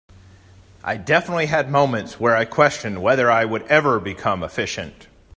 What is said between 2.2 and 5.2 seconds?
I questioned whether I would ever become efficient.